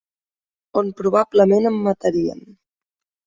...on 0.81 0.87
probablement 1.01 1.69
em 1.71 1.77
matarien 1.89 2.41